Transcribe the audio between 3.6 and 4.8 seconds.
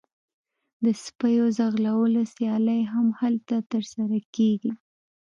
ترسره کیږي